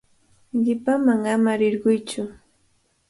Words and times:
Qipaman 0.63 1.23
ama 1.33 1.53
rirquytsu. 1.59 2.23